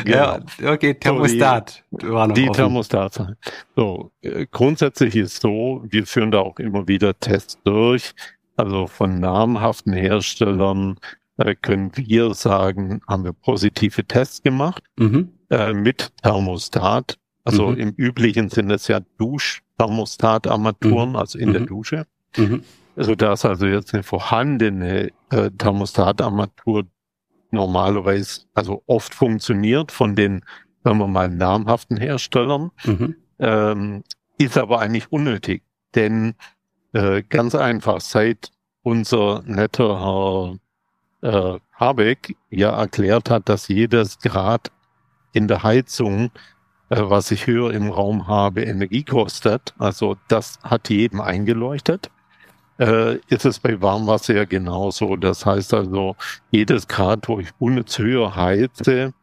[0.05, 0.17] Genau.
[0.17, 1.83] Ja, okay, Thermostat.
[1.91, 3.35] So, die, war noch die Thermostat.
[3.75, 8.13] So, äh, grundsätzlich ist so, wir führen da auch immer wieder Tests durch
[8.57, 10.97] also von namhaften Herstellern
[11.37, 15.29] äh, können wir sagen, haben wir positive Tests gemacht mhm.
[15.49, 17.17] Äh, mit Thermostat.
[17.43, 17.77] Also mhm.
[17.77, 21.15] im üblichen sind es ja Dusch-Thermostat-Armaturen, mhm.
[21.15, 21.67] also in der mhm.
[21.67, 22.05] Dusche.
[22.35, 22.63] Mhm.
[22.95, 26.85] Also dass also jetzt eine vorhandene äh, Thermostat-Armatur
[27.51, 30.43] normalerweise, also oft funktioniert von den,
[30.83, 33.15] sagen wir mal, namhaften Herstellern, mhm.
[33.39, 34.03] ähm,
[34.37, 35.63] ist aber eigentlich unnötig.
[35.95, 36.35] Denn
[36.93, 38.51] äh, ganz einfach, seit
[38.83, 40.57] unser netter
[41.21, 44.71] Herr äh, Habeck ja erklärt hat, dass jedes Grad
[45.37, 46.31] in der Heizung,
[46.89, 49.73] äh, was ich höher im Raum habe, Energie kostet.
[49.77, 52.09] Also das hat jedem eingeleuchtet.
[52.79, 55.15] Äh, ist es bei Warmwasser ja genauso.
[55.15, 56.15] Das heißt also,
[56.51, 59.13] jedes Grad, wo ich unnütz höher heize,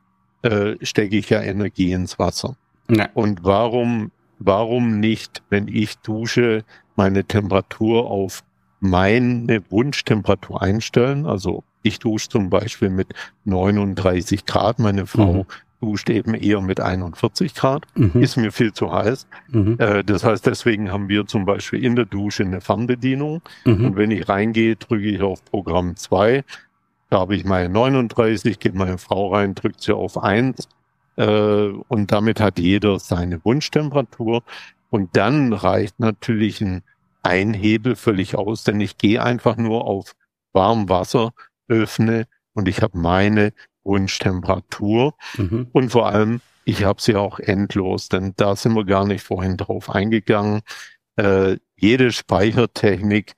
[0.43, 2.57] äh, stecke ich ja Energie ins Wasser.
[2.89, 3.09] Ja.
[3.15, 6.65] Und warum, warum nicht, wenn ich dusche,
[6.97, 8.43] meine Temperatur auf
[8.81, 11.27] meine Wunschtemperatur einstellen?
[11.27, 15.47] Also ich dusche zum Beispiel mit 39 Grad, meine Frau mhm.
[15.85, 18.23] Duscht eben eher mit 41 Grad, mhm.
[18.23, 19.27] ist mir viel zu heiß.
[19.49, 19.77] Mhm.
[19.79, 23.43] Äh, das heißt, deswegen haben wir zum Beispiel in der Dusche eine Fernbedienung.
[23.65, 23.85] Mhm.
[23.85, 26.43] Und wenn ich reingehe, drücke ich auf Programm 2.
[27.11, 30.69] Da habe ich meine 39, geht meine Frau rein, drückt sie auf 1
[31.17, 34.43] äh, und damit hat jeder seine Wunschtemperatur.
[34.91, 36.83] Und dann reicht natürlich ein
[37.23, 40.15] Einhebel völlig aus, denn ich gehe einfach nur auf
[40.53, 41.33] warm Wasser,
[41.69, 43.53] öffne und ich habe meine
[43.85, 45.15] Wunschtemperatur.
[45.37, 45.69] Mhm.
[45.73, 49.57] Und vor allem, ich habe sie auch endlos, denn da sind wir gar nicht vorhin
[49.57, 50.63] drauf eingegangen.
[51.17, 53.35] Äh, jede Speichertechnik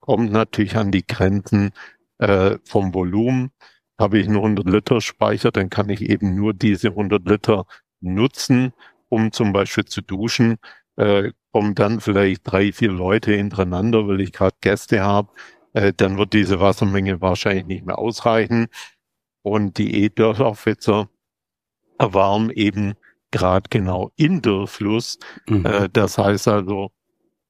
[0.00, 1.72] kommt natürlich an die Grenzen
[2.18, 3.50] äh, vom Volumen.
[3.98, 7.66] Habe ich nur 100 Liter Speicher, dann kann ich eben nur diese 100 Liter
[8.00, 8.72] nutzen,
[9.08, 10.56] um zum Beispiel zu duschen.
[10.96, 15.30] Äh, kommen dann vielleicht drei, vier Leute hintereinander, weil ich gerade Gäste habe,
[15.72, 18.68] äh, dann wird diese Wassermenge wahrscheinlich nicht mehr ausreichen.
[19.42, 21.08] Und die E-Dörfwitzer
[21.98, 22.94] erwarmen eben
[23.30, 25.18] gerade genau in der Fluss.
[25.48, 25.66] Mhm.
[25.66, 26.90] Äh, das heißt also,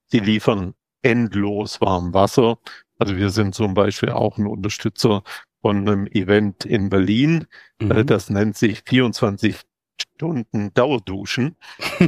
[0.06, 2.58] sie liefern endlos warm Wasser.
[2.98, 5.22] Also wir sind zum Beispiel auch ein Unterstützer
[5.62, 7.46] von einem Event in Berlin.
[7.80, 8.06] Äh, mhm.
[8.06, 9.56] Das nennt sich 24
[10.00, 11.56] Stunden Dauerduschen.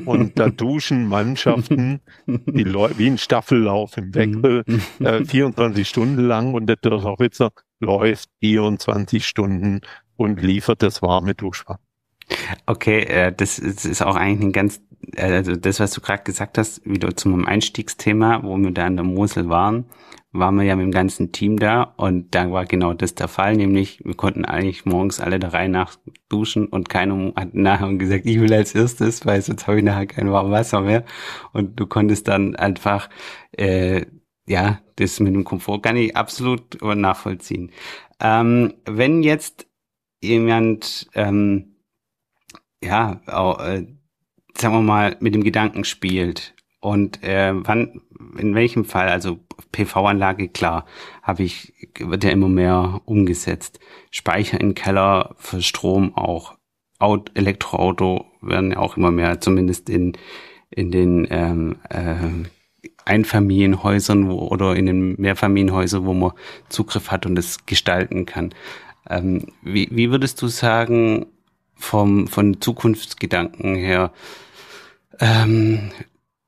[0.05, 5.07] Und da duschen Mannschaften die Leute wie ein Staffellauf im Wechsel mhm.
[5.07, 9.81] äh, 24 Stunden lang und der Dörrwitzer läuft 24 Stunden
[10.17, 11.81] und liefert das warme Duschwasser.
[12.67, 14.81] Okay, äh, das ist, ist auch eigentlich ein ganz,
[15.17, 18.87] äh, also das, was du gerade gesagt hast, wieder zu meinem Einstiegsthema, wo wir da
[18.87, 19.87] an der Mosel waren,
[20.31, 23.57] waren wir ja mit dem ganzen Team da und da war genau das der Fall,
[23.57, 25.97] nämlich wir konnten eigentlich morgens alle der Reihe nach
[26.29, 30.07] duschen und keiner hat nachher gesagt, ich will als erstes, weil sonst habe ich nachher
[30.07, 31.05] kein warmes Wasser mehr
[31.53, 33.11] und du konntest dann einfach,
[33.53, 34.07] äh,
[34.53, 37.73] ja, das mit dem Komfort kann ich absolut nachvollziehen.
[38.21, 39.67] Ähm, wenn jetzt
[40.21, 41.77] jemand, ähm,
[42.85, 43.87] ja, auch, äh,
[44.57, 48.03] sagen wir mal, mit dem Gedanken spielt und äh, wann,
[48.37, 49.39] in welchem Fall, also
[49.73, 50.85] PV-Anlage, klar,
[51.23, 53.81] habe ich, wird ja immer mehr umgesetzt.
[54.11, 56.59] Speicher im Keller für Strom auch.
[56.99, 60.13] Auto, Elektroauto werden ja auch immer mehr, zumindest in,
[60.71, 62.49] in den ähm, äh,
[63.05, 66.33] Einfamilienhäusern wo, oder in den Mehrfamilienhäusern, wo man
[66.69, 68.55] Zugriff hat und es gestalten kann.
[69.09, 71.27] Ähm, wie, wie würdest du sagen,
[71.75, 74.13] vom, von Zukunftsgedanken her,
[75.19, 75.91] ähm,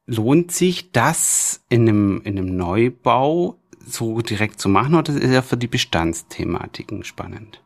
[0.06, 5.42] lohnt sich das in einem, in einem Neubau so direkt zu machen oder ist ja
[5.42, 7.62] für die Bestandsthematiken spannend?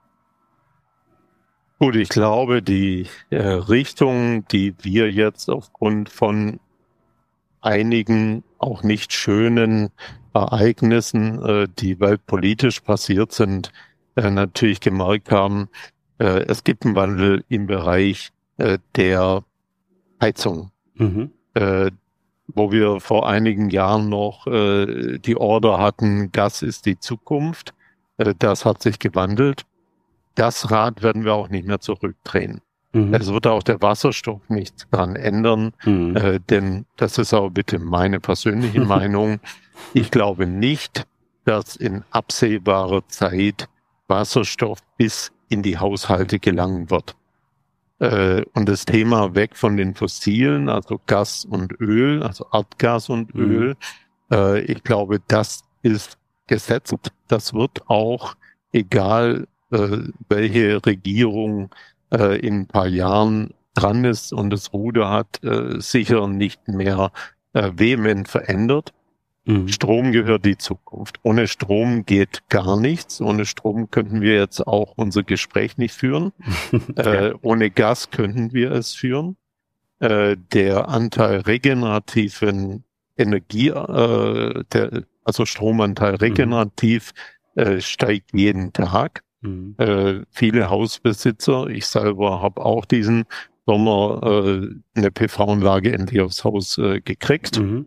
[1.78, 6.58] Gut, ich glaube, die äh, Richtung, die wir jetzt aufgrund von
[7.60, 9.90] einigen auch nicht schönen
[10.34, 13.72] Ereignissen, äh, die weltpolitisch passiert sind,
[14.16, 15.68] äh, natürlich gemerkt haben,
[16.18, 19.44] äh, es gibt einen Wandel im Bereich äh, der
[20.20, 20.70] Heizung.
[20.94, 21.30] Mhm.
[21.54, 21.90] Äh,
[22.48, 27.74] wo wir vor einigen Jahren noch äh, die Order hatten, Gas ist die Zukunft.
[28.16, 29.64] Äh, das hat sich gewandelt.
[30.34, 32.60] Das Rad werden wir auch nicht mehr zurückdrehen.
[32.92, 33.14] Mhm.
[33.14, 36.16] Es wird auch der Wasserstoff nichts dran ändern, mhm.
[36.16, 39.40] äh, denn das ist auch bitte meine persönliche Meinung.
[39.92, 41.06] Ich glaube nicht,
[41.44, 43.68] dass in absehbarer Zeit
[44.06, 47.14] Wasserstoff bis in die Haushalte gelangen wird.
[48.00, 53.34] Äh, und das Thema weg von den fossilen, also Gas und Öl, also Erdgas und
[53.34, 53.50] mhm.
[53.50, 53.76] Öl,
[54.30, 56.94] äh, ich glaube, das ist gesetzt.
[57.28, 58.34] Das wird auch,
[58.72, 59.98] egal äh,
[60.28, 61.70] welche Regierung
[62.12, 67.12] äh, in ein paar Jahren dran ist und das Ruder hat, äh, sicher nicht mehr
[67.52, 68.92] äh, vehement verändert.
[69.48, 69.68] Mhm.
[69.68, 71.20] Strom gehört die Zukunft.
[71.22, 73.20] Ohne Strom geht gar nichts.
[73.20, 76.32] Ohne Strom könnten wir jetzt auch unser Gespräch nicht führen.
[76.96, 79.36] äh, ohne Gas könnten wir es führen.
[80.00, 82.84] Äh, der Anteil regenerativen
[83.16, 86.18] Energie, äh, der, also Stromanteil mhm.
[86.18, 87.12] regenerativ,
[87.54, 87.62] mhm.
[87.62, 89.24] äh, steigt jeden Tag.
[89.40, 89.74] Mhm.
[89.78, 93.24] Äh, viele Hausbesitzer, ich selber habe auch diesen
[93.66, 97.58] Sommer äh, eine PV-Anlage endlich aufs Haus äh, gekriegt.
[97.58, 97.86] Mhm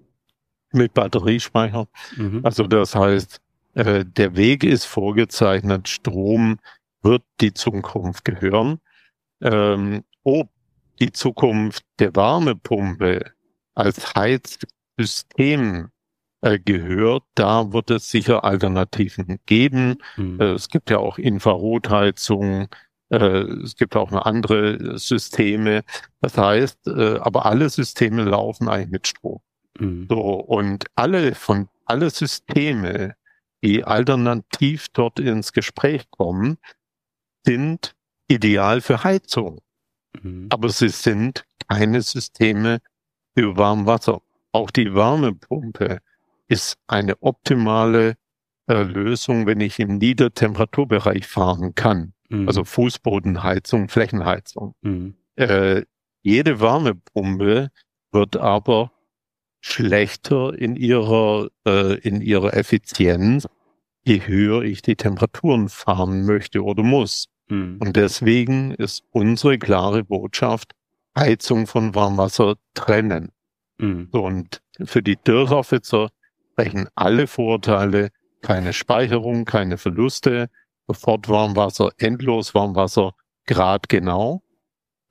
[0.73, 1.87] mit Batteriespeicher.
[2.17, 2.41] Mhm.
[2.43, 3.41] Also das heißt,
[3.73, 6.57] äh, der Weg ist vorgezeichnet, Strom
[7.01, 8.79] wird die Zukunft gehören.
[9.41, 10.49] Ähm, ob
[10.99, 13.31] die Zukunft der Wärmepumpe
[13.73, 15.89] als Heizsystem
[16.41, 19.97] äh, gehört, da wird es sicher Alternativen geben.
[20.17, 20.41] Mhm.
[20.41, 22.67] Äh, es gibt ja auch Infrarotheizungen,
[23.09, 25.83] Äh, es gibt auch noch andere Systeme.
[26.21, 29.41] Das heißt, aber alle Systeme laufen eigentlich mit Strom.
[29.77, 30.07] Mhm.
[30.09, 33.15] So, und alle von alle Systeme,
[33.63, 36.57] die alternativ dort ins Gespräch kommen,
[37.45, 37.93] sind
[38.29, 39.59] ideal für Heizung.
[40.21, 40.47] Mhm.
[40.49, 42.79] Aber sie sind keine Systeme
[43.35, 44.21] für Warmwasser.
[44.53, 45.99] Auch die Wärmepumpe
[46.51, 48.15] ist eine optimale
[48.67, 52.13] äh, Lösung, wenn ich im Niedertemperaturbereich fahren kann.
[52.29, 52.47] Mhm.
[52.47, 54.75] Also Fußbodenheizung, Flächenheizung.
[54.81, 55.15] Mhm.
[55.37, 55.83] Äh,
[56.21, 57.69] jede Wärmepumpe
[58.11, 58.91] wird aber
[59.61, 63.47] schlechter in ihrer, äh, in ihrer Effizienz,
[64.03, 67.29] je höher ich die Temperaturen fahren möchte oder muss.
[67.47, 67.77] Mhm.
[67.79, 70.73] Und deswegen ist unsere klare Botschaft,
[71.17, 73.29] Heizung von Warmwasser trennen.
[73.77, 74.09] Mhm.
[74.11, 76.09] So, und für die Dörrerfitzer
[76.51, 78.09] sprechen alle Vorteile,
[78.41, 80.49] keine Speicherung, keine Verluste,
[80.87, 83.13] sofort Warmwasser, endlos Warmwasser,
[83.45, 84.43] grad genau.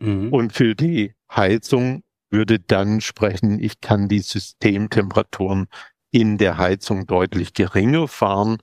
[0.00, 0.32] Mhm.
[0.32, 5.68] Und für die Heizung würde dann sprechen, ich kann die Systemtemperaturen
[6.10, 8.58] in der Heizung deutlich geringer fahren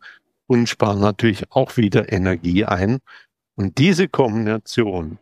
[0.47, 2.99] und spare natürlich auch wieder Energie ein.
[3.55, 5.19] Und diese Kombination,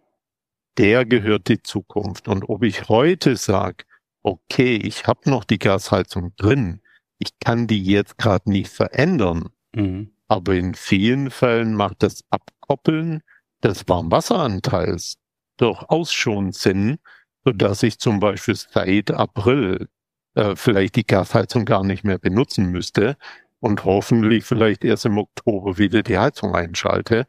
[0.78, 2.28] der gehört die Zukunft.
[2.28, 3.86] Und ob ich heute sage,
[4.24, 6.82] okay, ich habe noch die Gasheizung drin,
[7.26, 10.12] ich kann die jetzt gerade nicht verändern, mhm.
[10.28, 13.22] aber in vielen Fällen macht das Abkoppeln
[13.64, 15.18] des Warmwasseranteils
[15.58, 16.98] durchaus schon Sinn,
[17.44, 19.88] so dass ich zum Beispiel seit April
[20.36, 23.18] äh, vielleicht die Gasheizung gar nicht mehr benutzen müsste
[23.60, 27.26] und hoffentlich vielleicht erst im Oktober wieder die Heizung einschalte.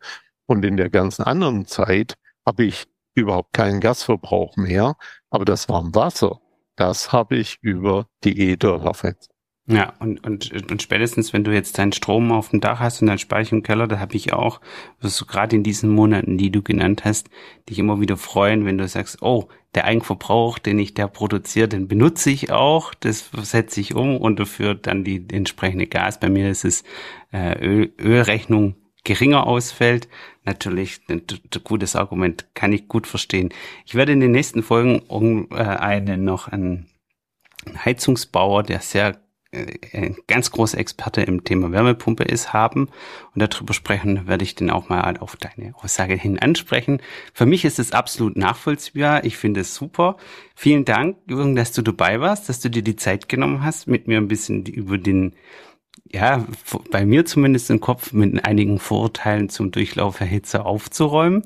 [0.47, 2.15] Und in der ganzen anderen Zeit
[2.47, 4.97] habe ich überhaupt keinen Gasverbrauch mehr,
[5.31, 6.41] aber das Warmwasser,
[6.77, 9.36] das habe ich über die E-Dörrerfenster.
[9.69, 13.09] Ja, und, und, und spätestens, wenn du jetzt deinen Strom auf dem Dach hast und
[13.09, 14.61] deinen Speicher im Keller, da habe ich auch,
[15.01, 17.31] wirst du gerade in diesen Monaten, die du genannt hast,
[17.69, 21.89] dich immer wieder freuen, wenn du sagst, oh, der Eigenverbrauch, den ich da produziere, den
[21.89, 26.21] benutze ich auch, das setze ich um und dafür dann die entsprechende Gas.
[26.21, 26.85] Bei mir ist es
[27.33, 30.09] äh, Öl, Ölrechnung geringer ausfällt.
[30.45, 31.23] Natürlich ein,
[31.65, 33.49] gutes Argument, kann ich gut verstehen.
[33.85, 36.87] Ich werde in den nächsten Folgen um, äh, einen noch einen
[37.85, 39.26] Heizungsbauer, der sehr
[40.27, 42.89] ganz großer Experte im Thema Wärmepumpe ist, haben
[43.35, 47.01] und darüber sprechen, werde ich den auch mal auf deine Aussage hin ansprechen.
[47.33, 49.25] Für mich ist es absolut nachvollziehbar.
[49.25, 50.17] Ich finde es super.
[50.55, 54.09] Vielen Dank, Jürgen, dass du dabei warst, dass du dir die Zeit genommen hast, mit
[54.09, 55.35] mir ein bisschen über den,
[56.11, 56.45] ja,
[56.91, 61.45] bei mir zumindest im Kopf mit einigen Vorurteilen zum Durchlauferhitzer aufzuräumen.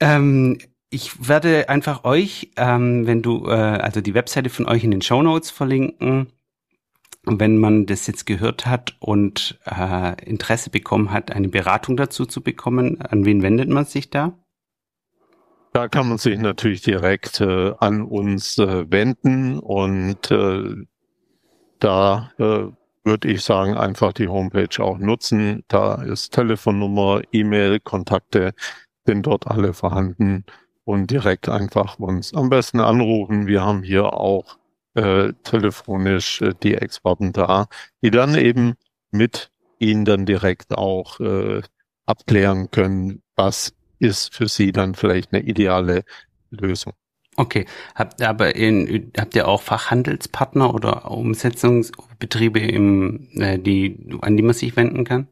[0.00, 0.58] Ähm,
[0.90, 5.02] ich werde einfach euch, ähm, wenn du, äh, also die Webseite von euch in den
[5.02, 6.28] Show Notes verlinken
[7.24, 12.42] wenn man das jetzt gehört hat und äh, Interesse bekommen hat, eine Beratung dazu zu
[12.42, 14.38] bekommen, an wen wendet man sich da?
[15.72, 20.74] Da kann man sich natürlich direkt äh, an uns äh, wenden und äh,
[21.78, 22.66] da äh,
[23.04, 25.64] würde ich sagen, einfach die Homepage auch nutzen.
[25.68, 28.52] Da ist Telefonnummer, E-Mail, Kontakte
[29.06, 30.44] sind dort alle vorhanden
[30.84, 33.46] und direkt einfach uns am besten anrufen.
[33.46, 34.58] Wir haben hier auch
[34.94, 37.68] äh, telefonisch äh, die Experten da,
[38.02, 38.74] die dann eben
[39.10, 41.62] mit ihnen dann direkt auch äh,
[42.06, 46.04] abklären können, was ist für sie dann vielleicht eine ideale
[46.50, 46.94] Lösung.
[47.36, 54.36] Okay, habt ihr aber in, habt ihr auch Fachhandelspartner oder Umsetzungsbetriebe im, äh, die, an
[54.36, 55.28] die man sich wenden kann?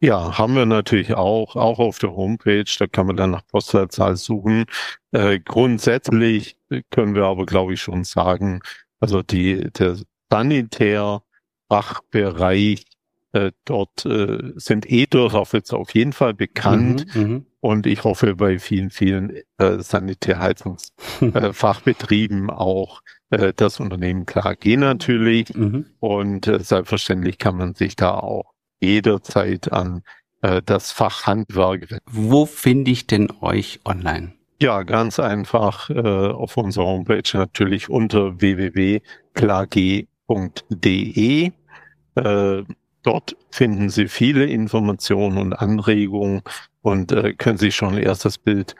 [0.00, 2.64] Ja, haben wir natürlich auch, auch auf der Homepage.
[2.78, 4.66] Da kann man dann nach Postleitzahl suchen.
[5.12, 6.58] Äh, grundsätzlich
[6.90, 8.60] können wir aber, glaube ich, schon sagen,
[9.00, 9.96] also die, der
[10.30, 12.84] Sanitärfachbereich,
[13.32, 17.06] äh, dort äh, sind E-Dörfer auf jeden Fall bekannt.
[17.14, 24.26] Mhm, mhm, und ich hoffe, bei vielen, vielen äh, Sanitärheizungsfachbetrieben äh, auch äh, das Unternehmen
[24.26, 25.54] klar gehen natürlich.
[25.54, 25.86] Mhm.
[25.98, 28.53] Und äh, selbstverständlich kann man sich da auch
[28.84, 30.02] jederzeit an
[30.42, 31.98] äh, das Fachhandwerk.
[32.06, 34.32] Wo finde ich denn euch online?
[34.60, 39.02] Ja, ganz einfach äh, auf unserer Homepage natürlich unter www.klage.de.
[42.14, 42.62] Äh,
[43.02, 46.42] dort finden Sie viele Informationen und Anregungen
[46.82, 48.76] und äh, können sich schon ein erstes Bild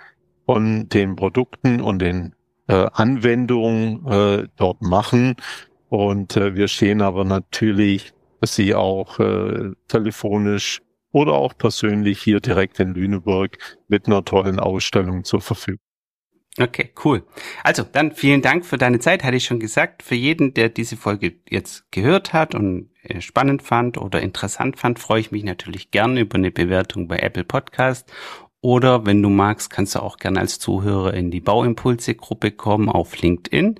[0.46, 2.34] von den Produkten und den
[2.68, 5.36] äh, Anwendungen äh, dort machen.
[5.88, 8.12] Und äh, wir stehen aber natürlich
[8.42, 10.82] Sie auch äh, telefonisch
[11.12, 13.58] oder auch persönlich hier direkt in Lüneburg
[13.88, 15.80] mit einer tollen Ausstellung zur Verfügung.
[16.56, 17.24] Okay, cool.
[17.64, 20.04] Also dann vielen Dank für deine Zeit, hatte ich schon gesagt.
[20.04, 25.00] Für jeden, der diese Folge jetzt gehört hat und äh, spannend fand oder interessant fand,
[25.00, 28.12] freue ich mich natürlich gerne über eine Bewertung bei Apple Podcast
[28.64, 33.20] Oder wenn du magst, kannst du auch gerne als Zuhörer in die Bauimpulse-Gruppe kommen auf
[33.20, 33.74] LinkedIn,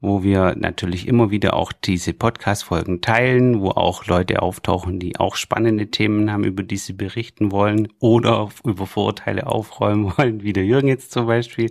[0.00, 5.36] wo wir natürlich immer wieder auch diese Podcast-Folgen teilen, wo auch Leute auftauchen, die auch
[5.36, 10.64] spannende Themen haben, über die sie berichten wollen oder über Vorurteile aufräumen wollen, wie der
[10.64, 11.68] Jürgen jetzt zum Beispiel.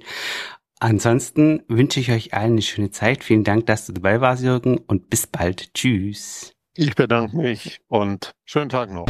[0.80, 3.24] Ansonsten wünsche ich euch allen eine schöne Zeit.
[3.24, 5.74] Vielen Dank, dass du dabei warst, Jürgen, und bis bald.
[5.74, 6.54] Tschüss.
[6.76, 9.08] Ich bedanke mich und schönen Tag noch.